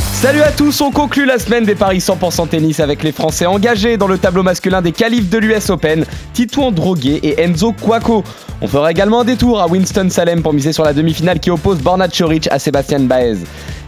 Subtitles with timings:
[0.00, 3.96] Salut à tous, on conclut la semaine des paris 100% tennis avec les Français engagés
[3.96, 8.24] dans le tableau masculin des qualifs de l'US Open, Titouan Droguet et Enzo Cuoco.
[8.60, 12.08] On fera également un détour à Winston-Salem pour miser sur la demi-finale qui oppose Borna
[12.08, 13.38] Choric à Sébastien Baez.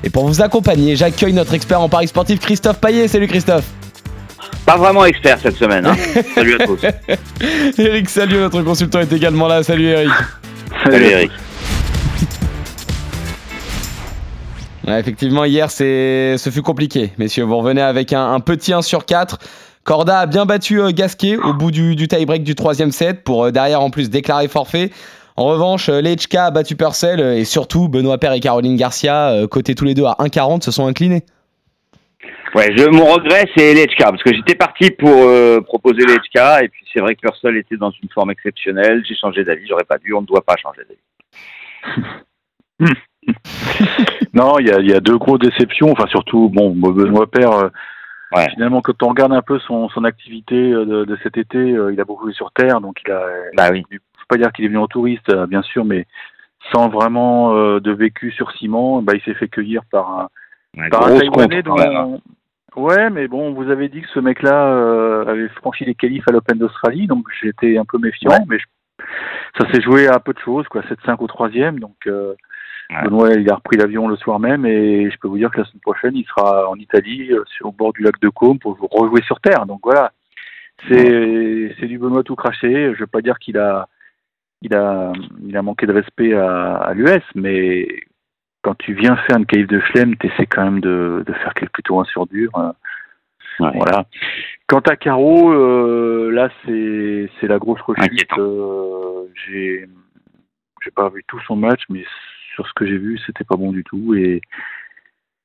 [0.04, 3.08] Et pour vous accompagner, j'accueille notre expert en paris sportif Christophe Paillet.
[3.08, 3.64] Salut Christophe
[4.66, 5.86] Pas vraiment expert cette semaine.
[5.86, 5.96] Hein.
[6.35, 6.80] salut à tous.
[7.79, 9.63] Eric Salut, notre consultant est également là.
[9.63, 10.11] Salut Eric.
[10.85, 11.30] Salut Eric.
[14.90, 17.11] Ouais, effectivement, hier, c'est, ce fut compliqué.
[17.17, 19.39] Messieurs, vous revenez avec un, un petit 1 sur 4.
[19.85, 23.44] Corda a bien battu euh, Gasquet au bout du, du tie-break du troisième set pour
[23.44, 24.90] euh, derrière en plus déclarer forfait.
[25.36, 29.76] En revanche, euh, Lechka a battu Purcell et surtout Benoît Père et Caroline Garcia, côté
[29.76, 31.22] tous les deux à 1,40, se sont inclinés.
[32.56, 36.68] Ouais, je, mon regret, c'est Lechka, parce que j'étais parti pour euh, proposer Lechka, et
[36.68, 39.05] puis c'est vrai que Purcell était dans une forme exceptionnelle.
[39.08, 42.02] J'ai changé d'avis, j'aurais pas dû, on ne doit pas changer d'avis.
[44.34, 45.90] non, il y a, il y a deux grosses déceptions.
[45.92, 47.68] Enfin, surtout, bon, Benoît Père, euh,
[48.32, 48.48] Ouais.
[48.50, 51.92] finalement, quand on regarde un peu son, son activité euh, de, de cet été, euh,
[51.92, 53.22] il a beaucoup joué sur terre, donc il a.
[53.56, 53.82] Bah oui.
[53.90, 56.06] Je peux pas dire qu'il est venu en touriste, bien sûr, mais
[56.72, 60.28] sans vraiment euh, de vécu sur ciment, bah, il s'est fait cueillir par un,
[60.80, 62.20] Ouais, par un Taïwanais dont-
[62.77, 66.30] Ouais, mais bon, vous avez dit que ce mec-là euh, avait franchi les qualifs à
[66.30, 68.38] l'Open d'Australie, donc j'étais un peu méfiant, Ouais.
[68.46, 69.05] mais je-
[69.58, 72.34] ça s'est joué à peu de choses, quoi, 7-5 au troisième, donc euh,
[72.91, 73.05] Ouais.
[73.05, 75.64] Benoît, il a repris l'avion le soir même, et je peux vous dire que la
[75.64, 78.77] semaine prochaine, il sera en Italie, euh, sur, au bord du lac de Côme, pour
[78.91, 80.12] rejouer sur terre, donc voilà.
[80.88, 83.86] C'est c'est du Benoît tout craché, je veux pas dire qu'il a
[84.62, 85.12] il a
[85.46, 87.86] il a manqué de respect à, à l'US, mais
[88.62, 91.55] quand tu viens faire une qualif de Schlem, tu essaies quand même de, de faire
[91.55, 92.50] quelque plutôt un sur dur.
[92.55, 93.70] Ouais.
[93.74, 94.06] Voilà.
[94.68, 98.39] Quant à Caro, euh, là c'est c'est la grosse rechute.
[98.39, 99.86] Euh, j'ai
[100.83, 102.05] j'ai pas vu tout son match, mais
[102.55, 104.40] sur ce que j'ai vu, c'était pas bon du tout et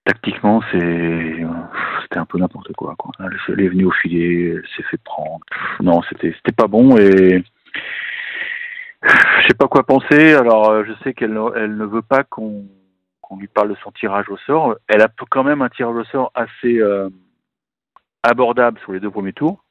[0.05, 2.95] tactiquement c'était un peu n'importe quoi.
[2.97, 3.11] quoi.
[3.19, 5.43] Elle, est venue au filet, s'est fait prendre.
[5.81, 7.43] Non, c'était pas bon et
[9.03, 10.33] je sais pas quoi penser.
[10.33, 12.65] Alors, euh, je sais qu'elle ne- veut pas qu'on
[13.37, 14.75] lui parle de son tirage au sort.
[14.87, 17.09] Elle a quand même un tirage au sort assez euh,
[18.23, 19.63] abordable sur les deux premiers tours,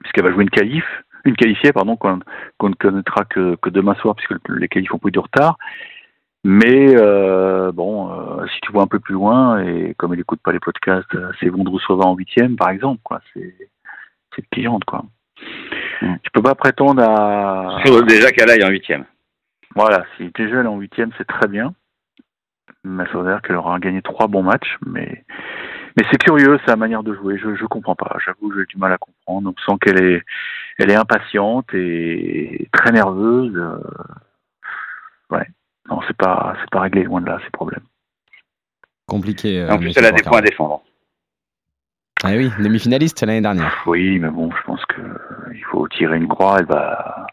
[0.00, 0.84] puisqu'elle va jouer une qualif,
[1.24, 2.20] une qualifiée, pardon, qu'on
[2.58, 5.56] qu'on ne connaîtra que, que demain soir, puisque les qualifs ont pris du retard.
[6.44, 10.40] Mais euh, bon, euh, si tu vois un peu plus loin, et comme elle écoute
[10.42, 13.20] pas les podcasts, euh, c'est Vondrousova en huitième, par exemple, quoi.
[13.34, 13.54] C'est
[14.34, 15.04] c'est pliante, quoi.
[16.02, 16.14] Mm.
[16.22, 19.04] Tu peux pas prétendre à déjà qu'elle aille en huitième.
[19.74, 21.74] voilà, si déjà elle est en huitième, c'est très bien.
[22.84, 24.76] Mais ça veut dire qu'elle aura gagné trois bons matchs.
[24.86, 25.24] Mais,
[25.96, 27.36] mais c'est curieux sa manière de jouer.
[27.38, 28.16] Je je comprends pas.
[28.24, 29.52] J'avoue, j'ai du mal à comprendre.
[29.56, 30.22] On sent qu'elle est,
[30.78, 33.56] elle est impatiente et très nerveuse.
[33.56, 33.80] Euh,
[35.30, 35.46] Ouais.
[35.88, 37.84] Non, c'est pas, c'est pas réglé loin de là ces problèmes.
[39.06, 39.60] Compliqué.
[39.62, 40.82] euh, en plus, elle a des points à défendre.
[42.24, 43.82] Ah oui, demi-finaliste l'année dernière.
[43.86, 46.56] Oui, mais bon, je pense que euh, il faut tirer une croix.
[46.58, 47.26] Elle va.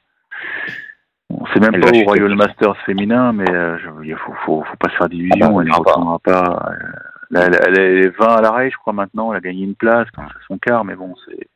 [1.32, 2.06] On sait même Elle pas chuter.
[2.06, 5.56] Royal Masters féminin, mais euh, je, il faut, faut, faut pas se faire Ah d'illusions.
[5.56, 6.70] bah, elle ne retournera pas.
[6.72, 6.86] euh,
[7.32, 9.32] là, elle, elle est 20 à l'arrêt, je crois maintenant.
[9.34, 11.48] Elle a gagné une place, quand c'est son quart, mais bon, c'est,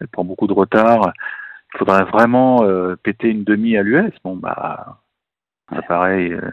[0.00, 1.12] elle prend beaucoup de retard.
[1.74, 4.12] Il faudrait vraiment euh, péter une demi à l'US.
[4.22, 4.98] Bon, bah,
[5.70, 6.32] ça pareil.
[6.32, 6.50] euh,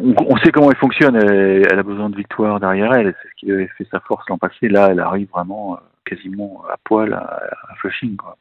[0.00, 1.16] on, on sait comment elle fonctionne.
[1.16, 3.14] Elle, elle a besoin de victoire derrière elle.
[3.22, 4.68] C'est ce qui avait fait sa force l'an passé.
[4.68, 8.16] Là, elle arrive vraiment euh, quasiment à poil à, à Flushing.
[8.16, 8.36] Quoi.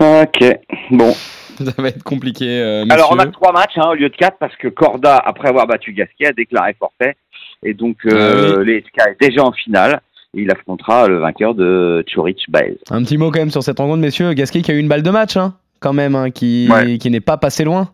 [0.00, 0.44] Ok,
[0.90, 1.12] bon.
[1.62, 2.60] Ça va être compliqué.
[2.60, 5.48] euh, Alors, on a trois matchs hein, au lieu de quatre parce que Corda, après
[5.48, 7.14] avoir battu Gasquet, a déclaré forfait.
[7.62, 10.00] Et donc, Ah euh, Lechka est déjà en finale.
[10.34, 12.78] Et il affrontera le vainqueur de Chorich Baez.
[12.90, 14.32] Un petit mot quand même sur cette rencontre, messieurs.
[14.32, 16.96] Gasquet qui a eu une balle de match, hein, quand même, hein, qui, Ouais.
[16.98, 17.90] qui n'est pas passé loin.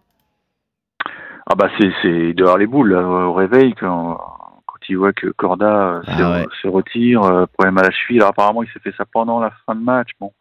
[1.51, 4.19] Ah bah c'est c'est dehors les boules au réveil quand,
[4.67, 6.47] quand il voit que Corda euh, Ah se, ouais.
[6.63, 8.19] se retire, euh, problème à la cheville.
[8.19, 10.11] Alors apparemment il s'est fait ça pendant la fin de match.
[10.21, 10.33] Bon,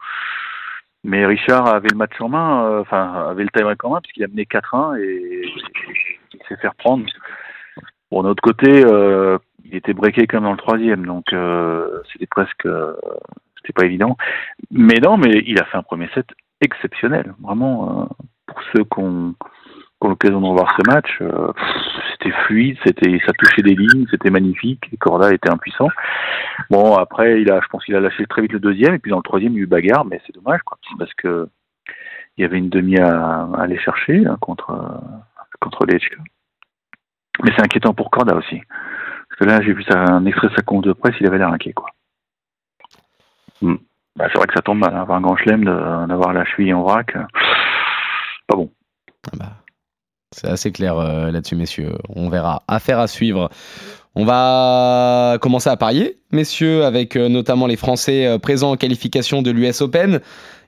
[1.06, 4.26] mais Richard avait le match en main, euh, enfin avait le time en main puisqu'il
[4.26, 5.44] a mené 4-1 et
[6.34, 7.06] il s'est fait reprendre.
[8.12, 12.26] Bon d'un autre côté, euh, il était breaké comme dans le troisième, donc euh, c'était
[12.28, 12.68] presque,
[13.58, 14.18] c'était pas évident.
[14.72, 16.26] Mais non, mais il a fait un premier set
[16.62, 18.06] exceptionnel, vraiment euh,
[18.46, 19.36] pour ceux qui ont
[20.02, 21.52] l'occasion de revoir ce match, euh,
[22.12, 24.84] c'était fluide, c'était, ça touchait des lignes, c'était magnifique.
[24.92, 25.90] Et Corda était impuissant.
[26.70, 29.12] Bon, après, il a, je pense qu'il a lâché très vite le deuxième, et puis
[29.12, 30.62] dans le troisième, il y a eu bagarre, mais c'est dommage,
[30.98, 31.50] parce que
[32.38, 35.18] il y avait une demi à, à aller chercher hein, contre euh,
[35.60, 36.18] contre Lechka.
[37.44, 38.62] Mais c'est inquiétant pour Corda aussi.
[39.30, 41.50] Parce que là, j'ai vu un extrait de sa conf de presse, il avait l'air
[41.50, 41.90] inquiet, quoi.
[43.62, 43.78] Hmm.
[44.18, 46.74] Bah, c'est vrai que ça tombe mal, hein, avoir un grand chelem, d'avoir la cheville
[46.74, 47.16] en vrac.
[47.16, 47.24] euh,
[48.48, 48.72] Pas bon.
[49.32, 49.52] Ah bah,
[50.36, 51.94] c'est assez clair euh, là-dessus, messieurs.
[52.10, 52.64] On verra.
[52.68, 53.50] Affaire à suivre.
[54.16, 59.52] On va commencer à parier, messieurs, avec euh, notamment les Français présents en qualification de
[59.52, 60.20] l'US Open.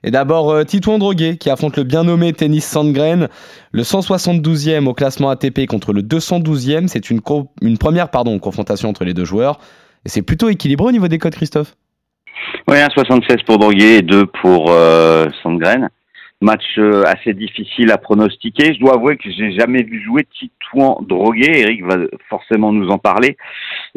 [0.04, 3.28] Et d'abord, euh, Titouan Droguet qui affronte le bien nommé Tennis Sandgren,
[3.72, 6.88] le 172e au classement ATP contre le 212e.
[6.88, 8.10] C'est une, première
[8.42, 9.60] confrontation entre les deux joueurs.
[10.06, 11.76] Et c'est plutôt équilibré au niveau des codes, Christophe?
[12.68, 15.90] Oui, 1,76 pour Droguet et 2 pour euh, Sandgren.
[16.42, 18.74] Match euh, assez difficile à pronostiquer.
[18.74, 21.60] Je dois avouer que j'ai jamais vu jouer Titouan Droguet.
[21.60, 21.98] Eric va
[22.30, 23.36] forcément nous en parler.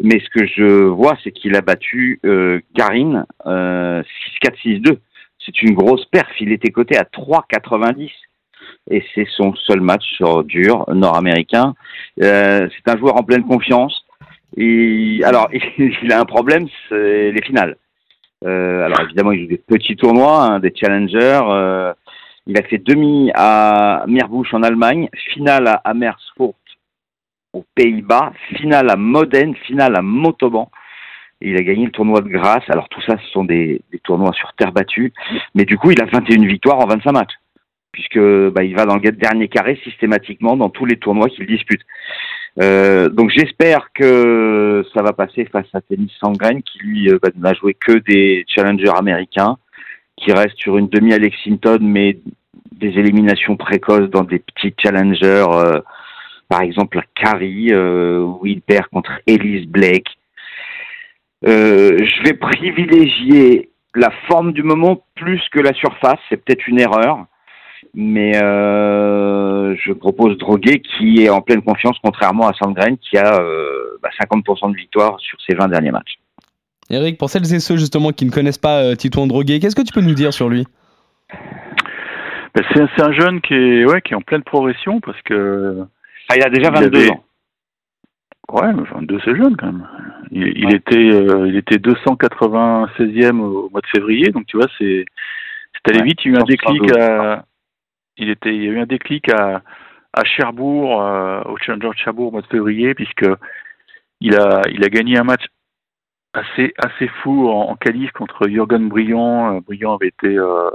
[0.01, 4.03] Mais ce que je vois, c'est qu'il a battu euh, Garin euh,
[4.43, 4.97] 6-4, 6-2.
[5.45, 6.29] C'est une grosse perf.
[6.41, 8.11] Il était coté à 3,90.
[8.89, 11.75] Et c'est son seul match sur dur nord-américain.
[12.17, 14.05] C'est un joueur en pleine confiance.
[14.57, 17.77] Et alors, il a un problème, c'est les finales.
[18.43, 21.41] Euh, alors évidemment, il joue des petits tournois, hein, des challengers.
[21.47, 21.93] euh,
[22.45, 26.55] il a fait demi à Meerbusch en Allemagne, finale à Amersfoort
[27.53, 30.69] aux Pays-Bas, finale à Modène, finale à Montauban.
[31.39, 32.63] Et il a gagné le tournoi de Grasse.
[32.69, 35.13] Alors tout ça, ce sont des, des tournois sur terre battue.
[35.55, 37.33] Mais du coup, il a 21 victoires en 25 matchs.
[37.93, 41.81] Puisque bah, il va dans le dernier carré systématiquement dans tous les tournois qu'il dispute.
[42.61, 47.29] Euh, donc j'espère que ça va passer face à Tennis Sangren qui lui euh, bah,
[47.35, 49.57] n'a joué que des challengers américains,
[50.17, 52.17] qui reste sur une demi Lexington mais
[52.71, 55.81] des éliminations précoces dans des petits challengers, euh,
[56.49, 60.09] par exemple à Carrie euh, où il perd contre Elise Blake.
[61.45, 66.79] Euh, je vais privilégier la forme du moment plus que la surface, c'est peut-être une
[66.79, 67.25] erreur
[67.93, 73.39] mais euh, je propose Droguet qui est en pleine confiance contrairement à Sandgren qui a
[73.39, 76.15] euh, bah, 50% de victoire sur ses 20 derniers matchs.
[76.89, 79.81] Eric, pour celles et ceux justement qui ne connaissent pas euh, Titouan Droguet, qu'est-ce que
[79.81, 80.65] tu peux nous dire sur lui?
[82.55, 85.19] Bah, c'est un- c'est un jeune qui est, ouais, qui est en pleine progression parce
[85.23, 85.79] que.
[86.29, 87.23] Ah, il a déjà Il 22 avait- ans.
[88.51, 89.87] Ouais, mais 22, c'est jeune quand même.
[90.31, 95.05] Il, était, euh, il était 296e au mois de février, donc tu vois, c'est,
[95.73, 96.19] c'est allé Ouais, vite.
[96.25, 96.81] Il y a eu un 172.
[96.87, 97.45] déclic à,
[98.17, 99.61] il y a eu un déclic à,
[100.23, 103.25] Cherbourg, euh, au Challenger de Cherbourg au mois de février, puisque
[104.21, 105.45] il a, il a gagné un match
[106.33, 109.55] assez, assez fou en, en qualif contre Jürgen Briand.
[109.55, 110.69] Euh, Briand avait été euh,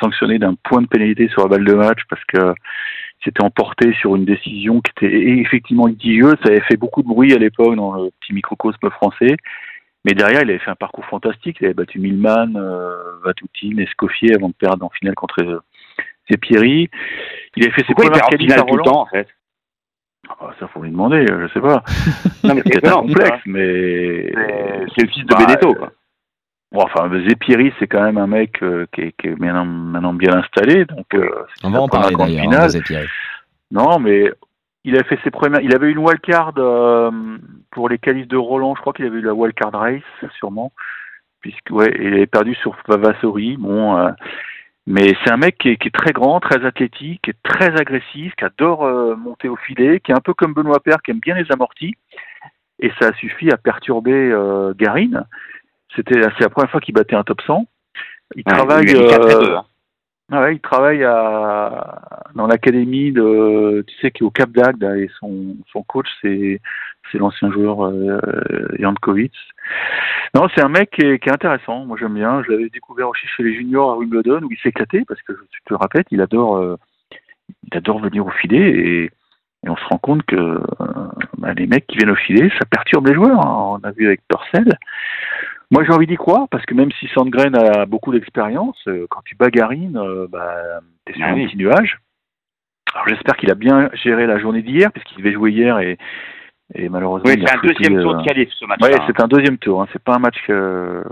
[0.00, 2.54] sanctionné d'un point de pénalité sur la balle de match parce que
[3.24, 6.36] s'était emporté sur une décision qui était effectivement litigieuse.
[6.42, 9.36] Ça avait fait beaucoup de bruit à l'époque dans le petit microcosme français.
[10.04, 11.56] Mais derrière, il avait fait un parcours fantastique.
[11.60, 13.32] Il avait battu Milman, euh,
[13.78, 15.62] Escoffier avant de perdre en finale contre
[16.30, 16.90] euh, Zepieri.
[17.56, 18.92] Il avait fait ses premières qualifs à finale tout le Roland.
[18.92, 19.28] temps en fait
[20.28, 21.82] Ah, ça, faut lui demander, euh, je sais pas.
[22.44, 24.32] Non mais C'est c'est peut-être complexe, mais.
[24.32, 25.92] C'est c'est le fils de Bah, Benetto euh, quoi.
[26.72, 30.12] Bon, enfin, Zepieri, c'est quand même un mec euh, qui, est, qui est maintenant, maintenant
[30.12, 30.84] bien installé.
[30.86, 33.04] Donc, euh, c'est On va en parler d'ailleurs, hein.
[33.70, 34.32] Non, mais
[34.82, 35.60] il a fait ses premières.
[35.60, 37.10] Il avait une wildcard euh,
[37.70, 38.74] pour les qualifs de Roland.
[38.74, 40.02] Je crois qu'il avait eu la wildcard race,
[40.38, 40.72] sûrement.
[41.40, 43.56] Puisque, ouais, il avait perdu sur Vavasori.
[43.56, 44.10] Bon, euh,
[44.86, 47.78] mais c'est un mec qui est, qui est très grand, très athlétique, qui est très
[47.80, 51.10] agressif, qui adore euh, monter au filet, qui est un peu comme Benoît Père, qui
[51.10, 51.94] aime bien les amortis.
[52.80, 55.24] Et ça a suffi à perturber euh, Garine.
[55.96, 57.66] C'était c'est la première fois qu'il battait un top 100.
[58.36, 58.84] Il Ouais, travaille.
[58.88, 59.64] il a mis 4 à 2, hein.
[60.32, 62.00] Ah ouais, il travaille à,
[62.34, 66.60] dans l'académie de, tu sais, qui est au Cap d'Agde, et son, coach, c'est,
[67.14, 68.18] l'ancien joueur euh,
[68.78, 69.34] Jankovic.
[70.34, 71.84] Non, c'est un mec qui est, intéressant.
[71.84, 72.42] Moi, j'aime bien.
[72.42, 75.60] Je l'avais découvert aussi chez les juniors à Wimbledon, où il s'éclatait, parce que tu
[75.66, 76.76] te rappelles, il adore, euh,
[77.70, 79.10] il adore venir au filet, et,
[79.64, 80.58] et on se rend compte que euh,
[81.38, 83.46] bah, les mecs qui viennent au filet, ça perturbe les joueurs.
[83.46, 83.78] hein.
[83.80, 84.78] On a vu avec Purcell.
[85.70, 89.20] Moi, j'ai envie d'y croire parce que même si Sandgren a beaucoup d'expérience, euh, quand
[89.24, 91.46] tu bagarines, euh, bah, t'es sur Ah un oui.
[91.46, 91.98] petit nuage.
[92.94, 95.98] Alors, j'espère qu'il a bien géré la journée d'hier, puisqu'il devait jouer hier et,
[96.74, 97.28] et malheureusement.
[97.28, 98.86] Oui, c'est un deuxième tour euh, de qualif ce match-là.
[98.88, 99.04] Ouais, hein.
[99.06, 99.82] c'est un deuxième tour.
[99.82, 99.88] Hein.
[99.92, 101.02] C'est pas un match que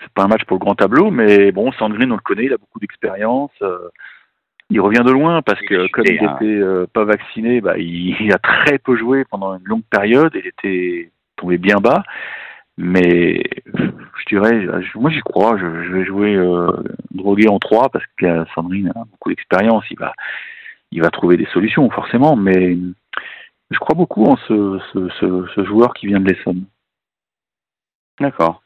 [0.00, 2.52] c'est pas un match pour le grand tableau, mais bon, Sandgren, on le connaît, il
[2.52, 3.50] a beaucoup d'expérience.
[3.62, 3.88] euh,
[4.70, 6.36] il revient de loin parce que comme il hein.
[6.36, 10.32] était euh, pas vacciné, bah, il, il a très peu joué pendant une longue période.
[10.34, 12.02] Il était tombé bien bas.
[12.80, 15.58] Mais je dirais, moi j'y crois.
[15.58, 16.70] Je, vais jouer euh,
[17.10, 19.84] drogué en 3 parce que Sandrine a beaucoup d'expérience.
[19.90, 20.12] Il va,
[20.92, 22.36] il va trouver des solutions forcément.
[22.36, 22.78] Mais
[23.70, 26.66] je crois beaucoup en ce, ce, joueur qui vient de l'Essonne.
[28.20, 28.62] D'accord.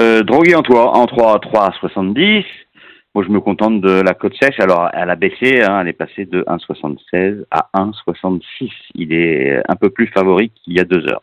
[0.00, 2.44] Euh, Drogué en 3, en 3, 3 à 70.
[3.14, 4.58] Moi, je me contente de la côte sèche.
[4.58, 8.70] Alors, elle a baissé, hein, elle est passée de 1,76 à 1,66.
[8.96, 11.22] Il est un peu plus favori qu'il y a deux heures.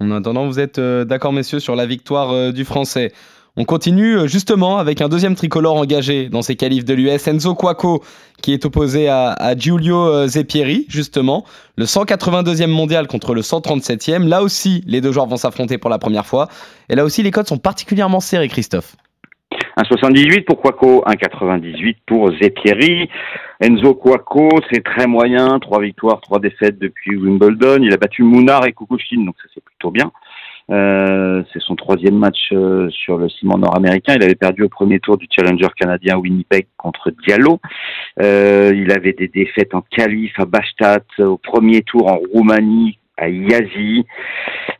[0.00, 3.12] En attendant, vous êtes euh, d'accord, messieurs, sur la victoire euh, du Français.
[3.56, 7.54] On continue euh, justement avec un deuxième tricolore engagé dans ces qualifs de l'US, Enzo
[7.54, 8.02] Quaco,
[8.42, 11.44] qui est opposé à, Giulio Zepieri, justement,
[11.76, 14.26] le 182e mondial contre le 137e.
[14.26, 16.48] Là aussi, les deux joueurs vont s'affronter pour la première fois.
[16.88, 18.96] Et là aussi, les codes sont particulièrement serrés, Christophe.
[19.78, 23.08] 1,78 pour Quaco, 1,98 pour Zepieri.
[23.60, 27.82] Enzo Quaco, c'est très moyen, trois victoires, trois défaites depuis Wimbledon.
[27.82, 30.12] Il a battu Mounard et Kukushkin, donc ça c'est plutôt bien.
[30.70, 34.14] Euh, c'est son troisième match euh, sur le ciment nord-américain.
[34.16, 37.60] Il avait perdu au premier tour du Challenger canadien Winnipeg contre Diallo.
[38.20, 43.28] Euh, il avait des défaites en qualif à Bastad, au premier tour en Roumanie à
[43.28, 44.04] Yazi.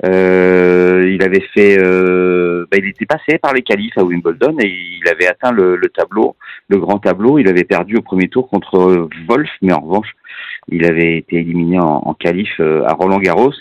[0.04, 4.68] Euh, il avait fait, euh, bah, il était passé par les qualifs à Wimbledon et
[4.68, 6.36] il avait atteint le, tableau,
[6.68, 7.38] le grand tableau.
[7.38, 10.12] Il avait perdu au premier tour contre Wolf, mais en revanche,
[10.68, 13.54] il avait été éliminé en, en qualif euh, à Roland Garros.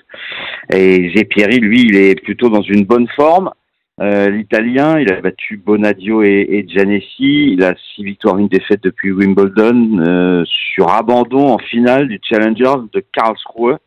[0.74, 3.52] Et Zepieri, lui, il est plutôt dans une bonne forme.
[3.98, 6.66] L'Italien, il a battu Bonadio et, et.
[6.68, 13.02] Il a six victoires, une défaite depuis Wimbledon sur abandon en finale du Challenger de
[13.14, 13.78] Karlsruhe.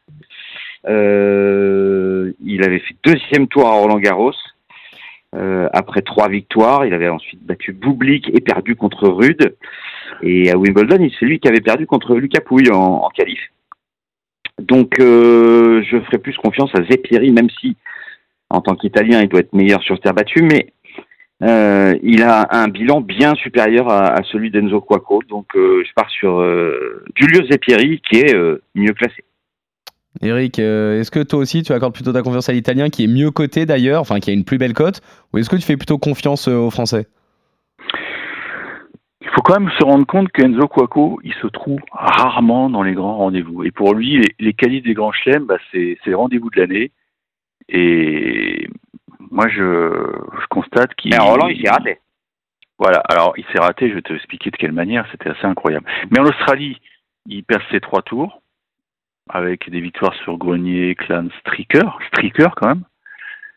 [0.86, 4.32] Euh, il avait fait deuxième tour à Roland Garros.
[5.34, 9.56] Euh, après trois victoires, il avait ensuite battu Bublik et perdu contre Rude.
[10.22, 13.40] Et à Wimbledon, c'est lui qui avait perdu contre Lucas Pouille en, en qualif.
[14.58, 17.76] Donc, euh, je ferai plus confiance à Zepieri, même si,
[18.50, 20.72] en tant qu'Italien, il doit être meilleur sur terre battue, mais
[21.40, 25.22] il a un bilan bien supérieur à, celui d'Enzo Quaco.
[25.28, 26.44] Donc, je pars sur
[27.14, 28.34] Giulio Zepieri, qui est
[28.74, 29.22] mieux classé.
[30.20, 33.08] Eric, euh, est-ce que toi aussi tu accordes plutôt ta confiance à l'italien qui est
[33.08, 35.00] mieux coté d'ailleurs, enfin qui a une plus belle cote,
[35.32, 37.06] ou est-ce que tu fais plutôt confiance euh, aux Français?
[39.20, 42.94] Il faut quand même se rendre compte qu'Enzo Quaco, il se trouve rarement dans les
[42.94, 43.62] grands rendez-vous.
[43.62, 46.90] Et pour lui, les, les qualifs des grands chelems, bah, c'est les rendez-vous de l'année.
[47.68, 48.68] Et
[49.30, 49.92] moi, je,
[50.40, 51.10] je constate qu'il.
[51.10, 51.98] Mais en Roland, il s'est raté.
[52.78, 55.86] Voilà, alors il s'est raté, je vais te expliquer de quelle manière, c'était assez incroyable.
[56.10, 56.80] Mais en Australie,
[57.26, 58.40] il passe ses trois tours
[59.28, 62.84] avec des victoires sur Grenier, Clan, Stricker, Stricker quand même.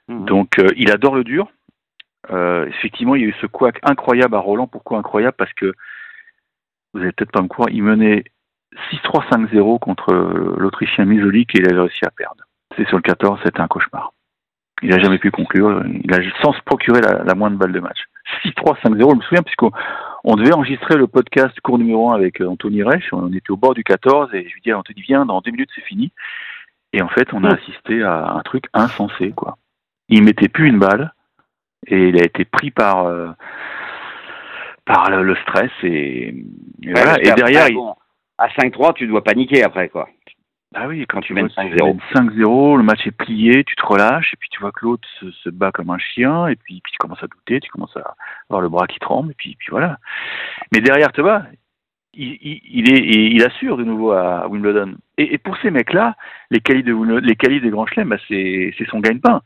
[0.08, 0.26] Mmh.
[0.26, 1.52] Donc euh, il adore le dur.
[2.30, 4.68] Euh, effectivement, il y a eu ce couac incroyable à Roland.
[4.68, 5.36] Pourquoi incroyable?
[5.38, 5.74] Parce que
[6.94, 8.24] vous n'allez peut-être pas me croire, il menait
[8.92, 12.44] 6-3-5-0 contre l'Autrichien Mizolik et il avait réussi à perdre.
[12.76, 14.14] C'est sur le 14, c'était un cauchemar.
[14.82, 17.80] Il n'a jamais pu conclure, il a sans se procurer la, la moindre balle de
[17.80, 18.00] match.
[18.46, 19.72] 6-3-5-0, je me souviens, puisqu'on
[20.24, 23.12] on devait enregistrer le podcast cours numéro 1 avec euh, Anthony Reich.
[23.12, 25.52] On était au bord du 14 et je lui dis à Anthony, viens, dans deux
[25.52, 26.12] minutes c'est fini.
[26.94, 29.58] Et en fait, on a assisté à un truc insensé, quoi.
[30.10, 31.14] Il mettait plus une balle
[31.88, 33.30] et il a été pris par, euh,
[34.86, 36.28] par le, le, stress et,
[36.84, 37.18] et ouais, voilà.
[37.22, 37.96] Et derrière, bon,
[38.38, 40.10] à 5-3, tu dois paniquer après, quoi.
[40.74, 44.38] Ah oui, quand tu mènes 5-0, 5-0, le match est plié, tu te relâches, et
[44.38, 46.98] puis tu vois que l'autre se, se, bat comme un chien, et puis, puis tu
[46.98, 48.16] commences à douter, tu commences à
[48.50, 50.00] avoir le bras qui tremble, et puis, puis voilà.
[50.72, 51.44] Mais derrière, tu vois,
[52.14, 54.96] il, il, il, est, il assure de nouveau à Wimbledon.
[55.18, 56.16] Et, et pour ces mecs-là,
[56.52, 59.42] les qualifs de, les qualifs des grands chelems, bah c'est son gagne-pain.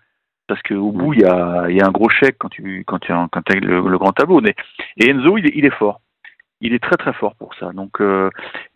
[0.48, 3.00] Parce qu'au bout, il y a, il y a un gros chèque quand tu quand
[3.00, 4.42] tu as, quand as le, le, grand tableau.
[4.42, 4.54] Mais,
[4.98, 6.02] et Enzo, il est fort
[6.62, 7.72] il est très très fort pour ça.
[7.74, 8.30] Donc, euh,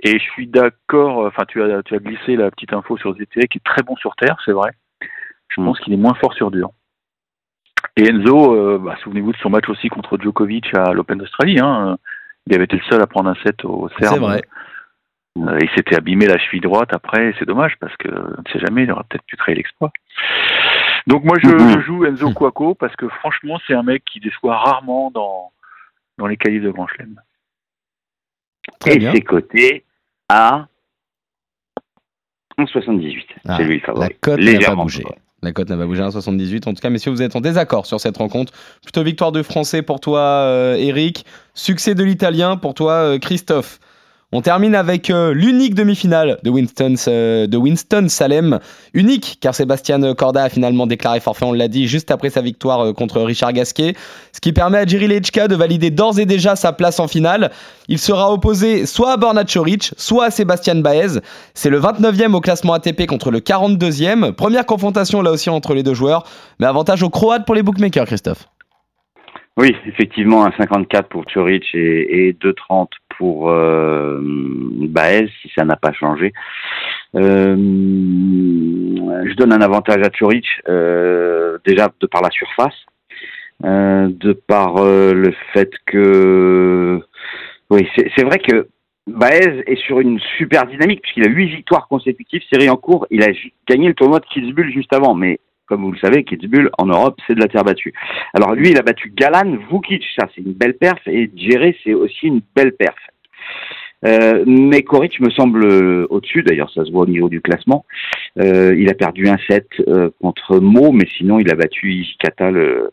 [0.03, 1.25] et je suis d'accord.
[1.25, 3.95] Enfin, tu as tu as glissé la petite info sur ZTE qui est très bon
[3.95, 4.71] sur terre, c'est vrai.
[5.49, 6.69] Je pense qu'il est moins fort sur dur.
[7.95, 11.59] Et Enzo, euh, bah, souvenez-vous de son match aussi contre Djokovic à l'Open d'Australie.
[11.59, 11.97] Hein.
[12.47, 14.13] Il avait été le seul à prendre un set au Serbe.
[14.13, 14.41] C'est vrai.
[15.37, 17.33] Euh, il s'était abîmé la cheville droite après.
[17.39, 19.91] C'est dommage parce que on ne sait jamais, il aurait peut-être pu créer l'exploit.
[21.07, 24.57] Donc moi, je, je joue Enzo Quaco parce que franchement, c'est un mec qui déçoit
[24.57, 25.51] rarement dans
[26.17, 27.19] dans les qualifs de Grand Chelem.
[28.79, 29.85] Très et c'est coté
[30.29, 30.67] à
[32.59, 33.23] 1,78.
[33.47, 34.07] Ah, c'est lui le favori.
[34.07, 35.03] La cote n'a pas bougé.
[35.41, 36.67] La cote n'a pas bougé à 1,78.
[36.67, 38.53] En tout cas, messieurs, vous êtes en désaccord sur cette rencontre.
[38.83, 41.25] Plutôt victoire de Français pour toi, euh, Eric.
[41.53, 43.79] Succès de l'Italien pour toi, euh, Christophe.
[44.31, 48.59] On termine avec euh, l'unique demi-finale de Winston, euh, de Winston Salem.
[48.93, 52.85] Unique, car Sébastien Corda a finalement déclaré forfait, on l'a dit, juste après sa victoire
[52.85, 53.95] euh, contre Richard Gasquet.
[54.31, 57.49] Ce qui permet à Jiri Lechka de valider d'ores et déjà sa place en finale.
[57.87, 61.21] Il sera opposé soit à Borna Choric, soit à Sébastien Baez.
[61.55, 64.33] C'est le 29e au classement ATP contre le 42e.
[64.33, 66.23] Première confrontation là aussi entre les deux joueurs.
[66.59, 68.47] Mais avantage aux Croates pour les bookmakers, Christophe.
[69.57, 74.21] Oui, effectivement, un 54 pour Choric et, et 2,30 pour euh,
[74.87, 76.31] Baez, si ça n'a pas changé.
[77.15, 82.85] Euh, je donne un avantage à Choric, euh, déjà de par la surface.
[83.65, 87.01] euh, de par le fait que
[87.69, 88.69] oui, c'est vrai que
[89.05, 93.05] Baez est sur une super dynamique puisqu'il a huit victoires consécutives, série en cours.
[93.11, 93.27] Il a
[93.67, 97.17] gagné le tournoi de Kitzbühel juste avant, mais comme vous le savez, Kitzbühel en Europe,
[97.25, 97.93] c'est de la terre battue.
[98.33, 101.93] Alors lui, il a battu Galan, Vukic, ça c'est une belle perf, et Djere, c'est
[101.93, 102.97] aussi une belle perf.
[104.05, 107.85] Euh, mais Koric me semble euh, au-dessus, d'ailleurs ça se voit au niveau du classement.
[108.39, 109.67] Euh, il a perdu un set
[110.21, 112.91] contre Mo, mais sinon il a battu Ishikata, le,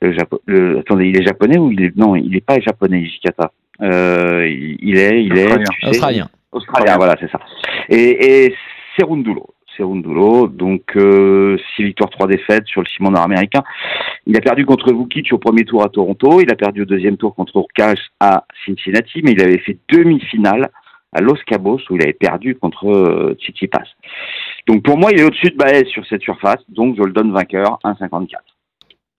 [0.00, 3.00] le, Japo- le- Attendez, il est japonais ou il est non, il n'est pas japonais
[3.02, 3.52] Ishikata.
[3.80, 5.64] Il, il est, il est Australien.
[5.70, 6.28] tu sais, Australien.
[6.52, 7.40] Australien, voilà, c'est ça.
[7.90, 8.54] Et, et
[8.98, 9.46] Serundulo.
[9.76, 13.62] Serundulo, donc euh, 6 victoires, 3 défaites sur le ciment nord-américain.
[14.26, 17.16] Il a perdu contre Vukic au premier tour à Toronto, il a perdu au deuxième
[17.16, 20.70] tour contre Urkash à Cincinnati, mais il avait fait demi-finale
[21.12, 23.84] à Los Cabos où il avait perdu contre euh, Tsitsipas.
[24.66, 27.32] Donc pour moi, il est au-dessus de Baez sur cette surface, donc je le donne
[27.32, 28.26] vainqueur 1,54.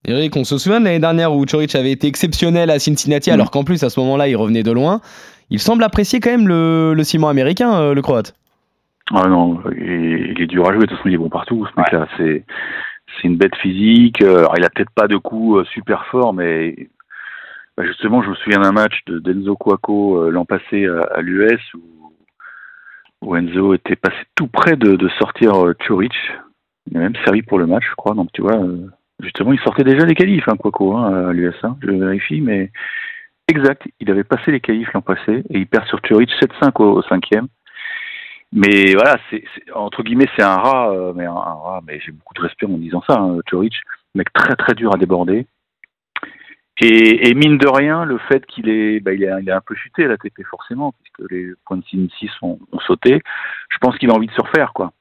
[0.05, 3.33] Eric, on se souvient de l'année dernière où Chorich avait été exceptionnel à Cincinnati, Mm.
[3.33, 5.01] alors qu'en plus à ce moment-là il revenait de loin.
[5.49, 8.33] Il semble apprécier quand même le, le ciment américain, euh, le croate.
[9.13, 11.65] Ah non, il, il est dur à jouer, de toute façon il est bon partout,
[11.65, 12.07] ce mec-là.
[12.17, 12.43] C'est,
[13.15, 14.21] c'est une bête physique.
[14.21, 16.89] Euh, Alors il a peut-être pas de coups euh, super forts, mais
[17.77, 21.21] bah, justement je me souviens d'un match de d'Enzo Cuoco euh, l'an passé à, à
[21.21, 22.13] l'US où,
[23.21, 25.53] où Enzo était passé tout près de, de sortir
[25.87, 26.33] Chorich.
[26.91, 28.13] Il a même servi pour le match, je crois.
[28.13, 28.59] Donc tu vois,
[29.21, 31.55] justement il sortait déjà des qualifs, hein, Cuoco, hein, à l'US.
[31.63, 32.71] hein, je vérifie, mais
[33.47, 36.97] exact, il avait passé les qualifs l'an passé et il perd sur Chorich 7-5 au,
[36.97, 37.47] au cinquième.
[38.53, 41.99] Mais voilà, c'est c'est- entre guillemets, c'est un rat, euh, mais un, un rat, mais
[41.99, 43.81] j'ai beaucoup de respect en disant ça, hein, Chorich,
[44.15, 45.45] mec très très dur à déborder.
[46.79, 49.61] Et, et mine de rien, le fait qu'il est, bah, il est, il est un
[49.61, 53.19] peu chuté à l'ATP forcément, puisque les points de 6 ont, ont sauté.
[53.69, 54.93] Je pense qu'il a envie de se refaire, quoi.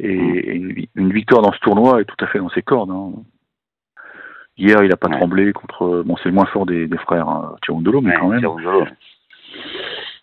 [0.00, 2.62] Et, et une, vi- une victoire dans ce tournoi est tout à fait dans ses
[2.62, 2.90] cordes.
[2.90, 3.12] hein.
[4.58, 5.16] Hier, il a pas Ouais.
[5.16, 6.02] tremblé contre.
[6.04, 8.40] Bon, c'est le moins fort des, des frères hein, Tirondolo, mais quand même.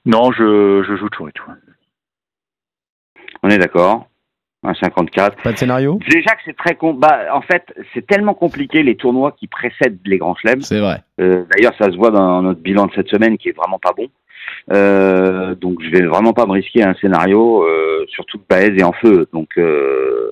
[0.05, 1.31] Non, je, je joue ouais.
[3.43, 4.07] On est d'accord
[4.65, 5.41] 1,54.
[5.43, 8.95] Pas de scénario Déjà que c'est très com bah, en fait, c'est tellement compliqué les
[8.95, 10.61] tournois qui précèdent les grands chelems.
[10.61, 11.01] C'est vrai.
[11.19, 13.91] Euh, D'ailleurs, ça se voit dans notre bilan de cette semaine qui est vraiment pas
[13.91, 14.07] bon.
[14.71, 18.77] Euh, donc, je vais vraiment pas me risquer à un scénario, euh, surtout que Baez
[18.77, 19.27] est en feu.
[19.33, 20.31] Donc, euh,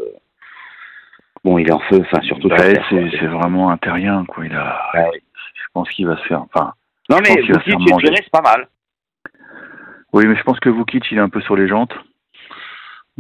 [1.43, 2.47] bon, il est en feu, enfin surtout.
[2.49, 4.45] terre, c'est vraiment un terrien, quoi.
[4.45, 5.21] Il a, Ouais.
[5.55, 6.41] je pense qu'il va se faire.
[6.53, 6.73] Enfin,
[7.09, 8.67] Non, je mais Vukic c'est pas mal.
[10.13, 11.93] oui, mais je pense que Vukic, il est un peu sur les jantes.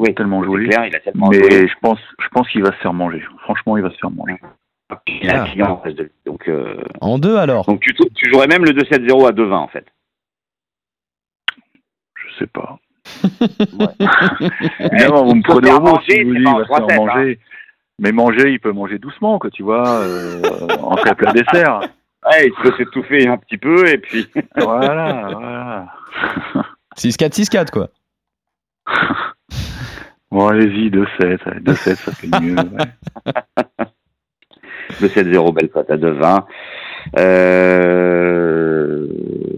[0.01, 0.67] Oui, tellement joué.
[0.67, 1.67] clair, il a tellement Mais joué.
[1.67, 3.23] je pense, je pense qu'il va se faire manger.
[3.43, 4.35] Franchement, il va se faire manger.
[5.07, 5.43] Il a Ah.
[5.43, 6.11] un client en face de lui.
[6.25, 7.65] Donc, euh, En deux alors?
[7.65, 9.85] donc tu, tu jouerais même le 2-7-0 à 2-20 en fait.
[12.15, 12.79] Je sais pas.
[13.23, 13.87] Ouais.
[14.79, 16.91] Évidemment, vous me prenez au mot manger, si vous dites il va se faire 3-7,
[16.91, 16.95] hein.
[16.97, 17.39] manger.
[17.99, 20.41] Mais manger, il peut manger doucement, quoi, tu vois, euh,
[20.81, 21.81] en fait plat dessert.
[22.23, 24.29] Ouais, il peut s'étouffer un petit peu et puis.
[24.55, 25.87] Voilà, voilà.
[26.95, 27.87] 6-4, 6-4 quoi.
[30.31, 31.39] Bon, allez-y, 2-7.
[31.45, 32.55] allez, 2-7, ça fait mieux.
[32.55, 32.63] ouais.
[35.01, 36.43] 2-7-0, belle cote à 2-20.
[37.17, 39.07] Euh...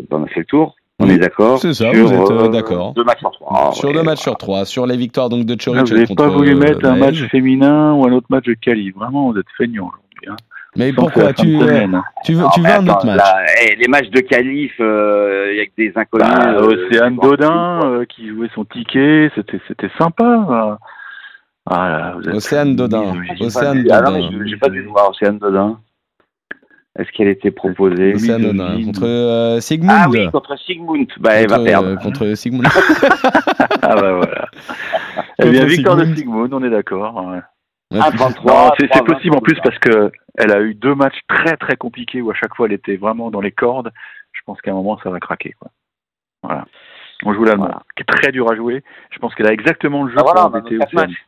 [0.09, 0.75] ben, on a fait le tour.
[0.99, 2.93] On est d'accord c'est ça, sur, vous êtes, euh, euh, d'accord.
[2.93, 3.71] Deux matchs sur trois.
[3.73, 4.15] sur ouais, deux matchs voilà.
[4.15, 4.65] sur trois.
[4.65, 6.95] Sur les victoires donc de Ah, Chorich vous n'avez contre pas voulu euh, mettre un
[6.95, 8.91] match féminin ou un autre match de quali.
[8.91, 10.29] Vraiment, vous êtes feignants aujourd'hui.
[10.29, 10.36] Hein.
[10.75, 11.43] Mais pourquoi tu,
[12.25, 13.17] tu veux, tu veux un autre match?
[13.17, 16.27] là, eh, Les matchs de qualif, euh, il y a que des inconnus.
[16.27, 20.25] Bah, euh, Océane Dodin euh, qui jouait son ticket, c'était c'était sympa.
[20.25, 20.77] hein.
[21.69, 23.01] Ah là, Océane Dodin.
[23.13, 23.23] misogyne.
[23.29, 24.45] J'ai pas Océane ah non, Dodin.
[24.47, 25.79] j'ai- pas dû voir Océane Dodin.
[26.99, 28.13] Est-ce qu'elle était proposée?
[28.15, 28.41] Océane.
[28.41, 29.91] Dodin contre euh, Sigmund.
[29.99, 31.07] Ah oui, contre Sigmund.
[31.19, 31.88] Bah, elle va perdre.
[31.89, 32.67] euh, contre Sigmund.
[33.86, 34.47] Ah bah voilà.
[35.39, 36.53] Eh bien, victoire de Sigmund.
[36.53, 37.15] On est d'accord.
[37.27, 37.39] ouais.
[37.91, 38.45] Ouais, 1,33.
[38.47, 41.58] Non, c'est c'est 3,20, possible en plus parce que elle a eu deux matchs très
[41.58, 43.91] très compliqués où à chaque fois elle était vraiment dans les cordes.
[44.32, 45.54] Je pense qu'à un moment ça va craquer.
[45.60, 45.69] Quoi.
[46.43, 46.65] Voilà.
[47.26, 47.82] On joue l'allemand, Voilà.
[47.96, 48.84] qui est très dur à jouer.
[49.12, 50.50] Je pense qu'elle a exactement le jeu Ah, voilà,
[50.93, 51.24] matchs.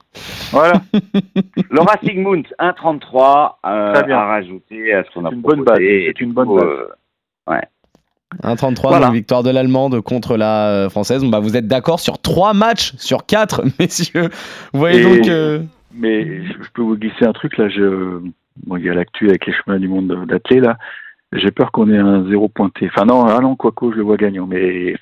[0.51, 0.73] Voilà.
[1.71, 4.17] Laura Sigmund, 1,33 euh, Très bien.
[4.17, 6.65] à rajouter à ce qu'on a C'est une bonne base, Et c'est une bonne base.
[6.65, 6.87] euh,
[8.43, 9.05] 1,33 Voilà.
[9.05, 11.23] donc victoire de l'allemande contre la euh, française.
[11.23, 14.29] Bah, vous êtes d'accord sur trois matchs sur quatre, messieurs.
[14.73, 15.29] Vous voyez Et- donc.
[15.29, 15.59] euh,
[15.93, 17.69] Mais je je peux vous glisser un truc là.
[17.69, 18.19] Je...
[18.65, 20.77] Bon, il y a l'actu avec les chemins du monde d'athlé là.
[21.33, 22.89] J'ai peur qu'on ait un zéro pointé.
[22.93, 24.95] Enfin non, ah non, Quaco, je le vois gagnant, mais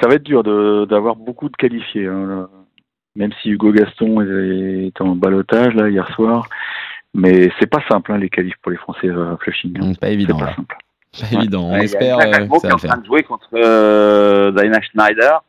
[0.00, 2.06] ça va être dur de- d'avoir beaucoup de qualifiés.
[2.06, 2.48] hein.
[3.16, 6.48] Même si Hugo Gaston est est en balotage là hier soir,
[7.14, 9.76] mais c'est pas simple hein, les qualifs pour les Français à Flushing.
[9.80, 9.92] hein.
[10.00, 10.36] Pas C'est évident.
[10.38, 10.54] pas là.
[10.56, 10.76] simple.
[11.20, 11.62] Pas évident.
[11.68, 13.06] On ouais, il y a espère euh, que qui ça est va en train de
[13.06, 15.44] jouer contre euh, Dinah Schneider.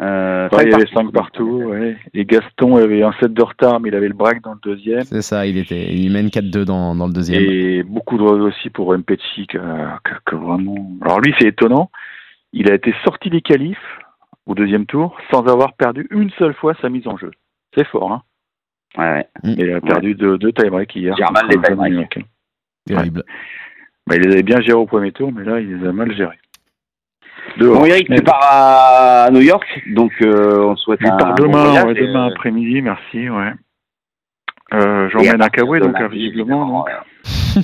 [0.00, 0.94] Euh, il y avait partout.
[0.94, 1.96] 5 partout, ouais.
[2.14, 5.02] Et Gaston avait un set de retard, mais il avait le break dans le deuxième.
[5.02, 7.42] C'est ça, il était, il mène 4-2 dans, dans le deuxième.
[7.42, 10.90] Et beaucoup de aussi pour Mpetsi, que, que, que vraiment.
[11.02, 11.90] Alors lui, c'est étonnant.
[12.54, 13.78] Il a été sorti des qualifs
[14.46, 17.30] au deuxième tour sans avoir perdu une seule fois sa mise en jeu.
[17.76, 18.22] C'est fort, hein.
[18.96, 19.54] Ouais, ouais.
[19.58, 21.14] Et il a perdu deux, deux tie-breaks hier.
[21.16, 22.18] Contre les tie-breaks.
[22.86, 23.24] Terrible.
[24.06, 26.14] Bah, il les avait bien gérés au premier tour, mais là, il les a mal
[26.14, 26.38] gérés.
[27.58, 27.80] Dehors.
[27.80, 31.34] Bon, Eric, Mais tu pars à New York, donc euh, on souhaite Je un pars
[31.34, 33.52] bon demain, voyage ouais, et, demain euh, après-midi, merci, ouais.
[34.74, 36.66] Euh, J'emmène un de donc, visiblement.
[36.66, 36.86] donc.
[36.86, 37.62] ouais.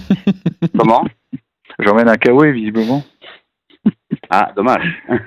[0.78, 1.04] Comment?
[1.78, 3.02] J'emmène un Kawaii, visiblement.
[4.30, 5.02] Ah, dommage.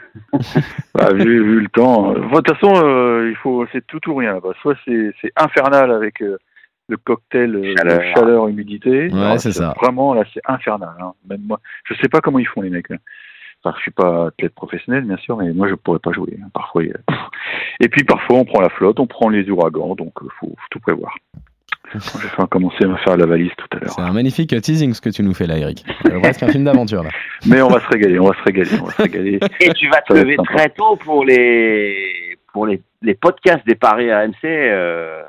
[0.94, 2.12] Bah, vu, vu le temps.
[2.14, 4.34] euh, De toute façon, euh, il faut, c'est tout ou rien.
[4.34, 4.54] là-bas.
[4.62, 6.38] Soit c'est infernal avec euh,
[6.90, 8.02] le cocktail euh, Chaleur.
[8.16, 9.10] chaleur, humidité.
[9.12, 9.74] Ouais, c'est ça.
[9.82, 10.90] Vraiment, là, c'est infernal.
[11.00, 11.14] hein.
[11.30, 12.90] Même moi, je sais pas comment ils font les mecs.
[12.90, 12.98] Là.
[13.64, 16.36] Enfin, je suis pas athlète professionnel, bien sûr, mais moi, je pourrais pas jouer.
[16.42, 16.48] hein.
[16.54, 17.18] Parfois, il pff.
[17.80, 20.68] et puis parfois, on prend la flotte, on prend les ouragans, donc euh, faut, faut
[20.72, 21.16] tout prévoir.
[21.94, 23.92] Je vais commencer à me faire la valise tout à l'heure.
[23.92, 25.84] C'est un magnifique teasing ce que tu nous fais là, Eric.
[26.04, 27.10] C'est presque un film d'aventure là.
[27.46, 29.40] Mais on va se régaler, on va se régaler, on va se régaler.
[29.60, 34.10] Et tu vas te lever très tôt pour les pour les, les podcasts des paris
[34.10, 35.22] AMC euh,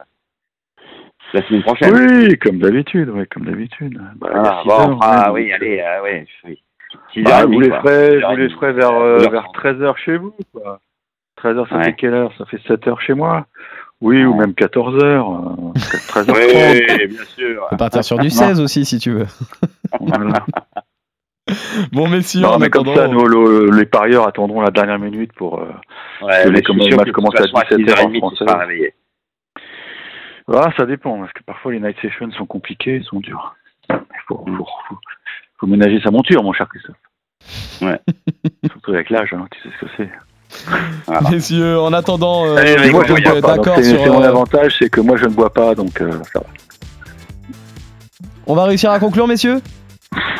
[1.34, 1.94] la semaine prochaine.
[1.94, 4.00] Oui, comme d'habitude, ouais, comme d'habitude.
[4.16, 6.62] Bah, il Ah, bon, heures, ah oui, allez, ah, ouais, oui.
[7.12, 9.56] Six Bah, et vous les ferez, vous les vers, euh, vers trente.
[9.56, 10.80] 13h chez vous, quoi.
[11.42, 11.84] 13h, ça Ouais.
[11.84, 12.32] fait quelle heure?
[12.38, 13.46] Ça fait 7h chez moi
[14.00, 15.72] Oui, ou même 14h,
[16.08, 16.32] 13h30.
[16.34, 17.62] Oui, bien sûr.
[17.66, 19.26] On peut partir sur du 16 aussi si tu veux.
[20.00, 20.44] Voilà.
[21.92, 25.58] Bon, messieurs, Non, mais comme ça, nous, le- les parieurs attendront la dernière minute pour...
[25.60, 25.66] euh,
[26.22, 28.94] Ouais, les commandes sûr match toute à façon, 17 heures en 6h30, tu français.
[30.48, 33.54] Ah, ça dépend, parce que parfois les night sessions sont compliquées, sont dures.
[33.90, 33.96] Il
[34.28, 34.96] faut, faut, faut,
[35.62, 36.96] faut ménager sa monture, mon cher Christophe.
[37.80, 38.00] Ouais.
[38.66, 40.10] Surtout avec l'âge, hein, tu sais ce que c'est.
[41.06, 41.30] Voilà.
[41.30, 44.02] Messieurs, en attendant, euh, Allez, moi, je d'accord C'est sur.
[44.02, 46.46] c'est mon euh, avantage, c'est que moi, je ne bois pas, donc euh, ça va.
[48.46, 49.60] On va réussir à conclure, messieurs?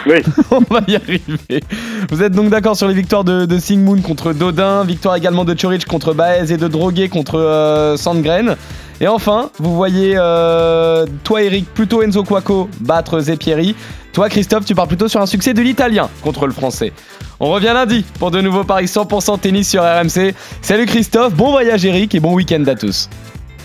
[0.07, 0.17] Oui.
[0.51, 1.63] On va y arriver.
[2.11, 5.55] Vous êtes donc d'accord sur les victoires de, de Singmoon contre Dodin, victoire également de
[5.55, 8.57] Chorich contre Baez et de Droguet contre euh, Sandgren.
[9.01, 13.75] Et enfin, vous voyez, euh, toi Eric, plutôt Enzo Quaco battre Zepieri.
[14.13, 16.93] Toi Christophe, tu pars plutôt sur un succès de l'italien contre le français.
[17.41, 20.35] On revient lundi pour de nouveaux paris 100% tennis sur RMC.
[20.61, 23.09] Salut Christophe, bon voyage Eric et bon week-end à tous.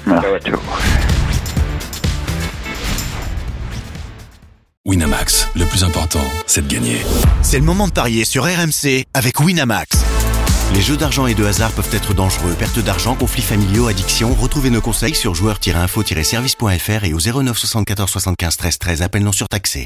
[0.05, 0.59] Merci, ciao.
[4.85, 7.01] Winamax, le plus important, c'est de gagner.
[7.41, 9.97] C'est le moment de parier sur RMC avec Winamax.
[10.73, 12.53] Les jeux d'argent et de hasard peuvent être dangereux.
[12.57, 14.33] Perte d'argent, conflits familiaux, addiction.
[14.33, 19.01] Retrouvez nos conseils sur joueurs-info-service.fr et au 09 74 75 13 13.
[19.01, 19.85] Appel non surtaxé.